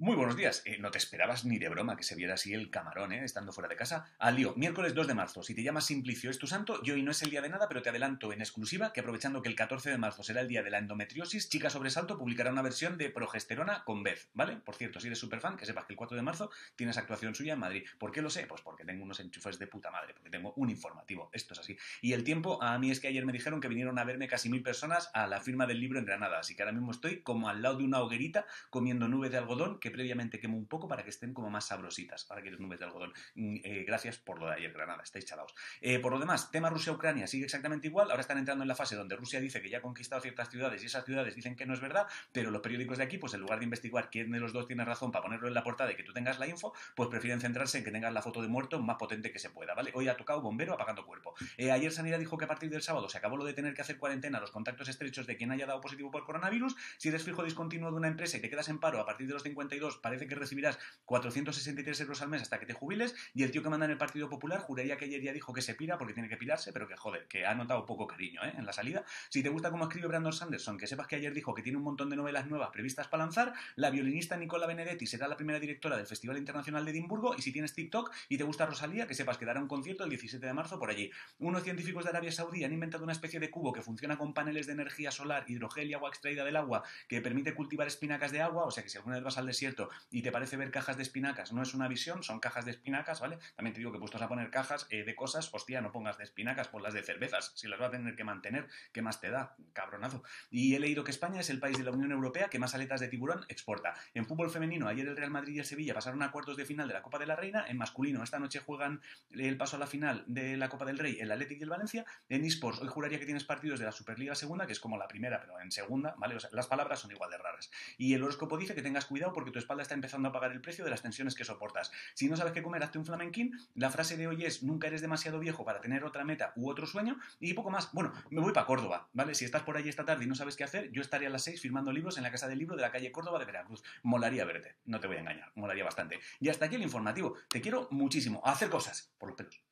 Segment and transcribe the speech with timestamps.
[0.00, 0.62] Muy buenos días.
[0.64, 3.24] Eh, no te esperabas ni de broma que se viera así el camarón, ¿eh?
[3.24, 4.14] Estando fuera de casa.
[4.20, 5.42] Al lío, miércoles 2 de marzo.
[5.42, 7.66] Si te llamas Simplicio es tu santo, y hoy no es el día de nada,
[7.66, 10.62] pero te adelanto en exclusiva que aprovechando que el 14 de marzo será el día
[10.62, 14.58] de la endometriosis, Chica Sobresalto publicará una versión de progesterona con Beth, ¿vale?
[14.58, 17.34] Por cierto, si eres super fan, que sepas que el 4 de marzo tienes actuación
[17.34, 17.84] suya en Madrid.
[17.98, 18.46] ¿Por qué lo sé?
[18.46, 21.28] Pues porque tengo unos enchufes de puta madre, porque tengo un informativo.
[21.32, 21.76] Esto es así.
[22.02, 24.48] Y el tiempo, a mí es que ayer me dijeron que vinieron a verme casi
[24.48, 27.48] mil personas a la firma del libro en Granada, así que ahora mismo estoy como
[27.48, 31.04] al lado de una hoguerita comiendo nubes de algodón que previamente quemo un poco para
[31.04, 32.26] que estén como más sabrositas.
[32.28, 33.12] Ahora quieres nubes de algodón.
[33.34, 35.54] Mm, eh, gracias por lo de ayer, Granada, estáis chalados.
[35.80, 38.10] Eh, por lo demás, tema Rusia-Ucrania sigue exactamente igual.
[38.10, 40.82] Ahora están entrando en la fase donde Rusia dice que ya ha conquistado ciertas ciudades
[40.82, 43.40] y esas ciudades dicen que no es verdad, pero los periódicos de aquí, pues en
[43.40, 45.96] lugar de investigar quién de los dos tiene razón para ponerlo en la portada y
[45.96, 48.80] que tú tengas la info, pues prefieren centrarse en que tengas la foto de muerto
[48.80, 49.90] más potente que se pueda, ¿vale?
[49.94, 51.34] Hoy ha tocado bombero apagando cuerpo.
[51.56, 53.82] Eh, ayer Sanidad dijo que a partir del sábado se acabó lo de tener que
[53.82, 56.76] hacer cuarentena a los contactos estrechos de quien haya dado positivo por coronavirus.
[56.96, 59.34] Si eres fijo discontinuo de una empresa y te quedas en paro a partir de
[59.34, 59.42] los
[59.78, 63.50] 52, parece que recibirás 400 163 euros al mes hasta que te jubiles y el
[63.50, 65.98] tío que manda en el Partido Popular juraría que ayer ya dijo que se pira
[65.98, 68.54] porque tiene que pirarse, pero que joder, que ha notado poco cariño ¿eh?
[68.56, 69.04] en la salida.
[69.28, 71.84] Si te gusta cómo escribe Brandon Sanderson, que sepas que ayer dijo que tiene un
[71.84, 75.96] montón de novelas nuevas previstas para lanzar, la violinista Nicola Benedetti será la primera directora
[75.96, 79.38] del Festival Internacional de Edimburgo y si tienes TikTok y te gusta Rosalía, que sepas
[79.38, 81.10] que dará un concierto el 17 de marzo por allí.
[81.38, 84.66] Unos científicos de Arabia Saudí han inventado una especie de cubo que funciona con paneles
[84.66, 88.64] de energía solar, hidrogel y agua extraída del agua que permite cultivar espinacas de agua,
[88.64, 89.67] o sea que si alguna vez vas al desierto
[90.10, 93.20] y te parece ver cajas de espinacas, no es una visión son cajas de espinacas,
[93.20, 93.38] ¿vale?
[93.56, 96.24] También te digo que puestos a poner cajas eh, de cosas, hostia, no pongas de
[96.24, 99.56] espinacas, las de cervezas, si las vas a tener que mantener, ¿qué más te da?
[99.72, 100.22] Cabronazo.
[100.50, 103.00] Y he leído que España es el país de la Unión Europea que más aletas
[103.00, 103.94] de tiburón exporta.
[104.14, 106.86] En fútbol femenino, ayer el Real Madrid y el Sevilla pasaron a cuartos de final
[106.86, 109.86] de la Copa de la Reina, en masculino, esta noche juegan el paso a la
[109.86, 113.18] final de la Copa del Rey el Atlético y el Valencia, en eSports, hoy juraría
[113.18, 116.14] que tienes partidos de la Superliga Segunda, que es como la primera, pero en segunda,
[116.18, 116.36] ¿vale?
[116.36, 117.70] O sea, las palabras son igual de raras.
[117.96, 120.60] Y el horóscopo dice que tengas cuidado porque tu espalda está empezando a pagar el
[120.60, 121.90] precio de las tensiones que soportas.
[122.14, 123.58] Si no sabes qué comer, hazte un flamenquín.
[123.74, 126.86] La frase de hoy es, nunca eres demasiado viejo para tener otra meta u otro
[126.86, 127.18] sueño.
[127.40, 127.92] Y poco más.
[127.92, 129.34] Bueno, me voy para Córdoba, ¿vale?
[129.34, 131.42] Si estás por allí esta tarde y no sabes qué hacer, yo estaría a las
[131.42, 133.82] 6 firmando libros en la Casa del Libro de la calle Córdoba de Veracruz.
[134.02, 136.20] Molaría verte, no te voy a engañar, molaría bastante.
[136.40, 137.34] Y hasta aquí el informativo.
[137.48, 138.42] Te quiero muchísimo.
[138.44, 139.62] A hacer cosas, por los pelos.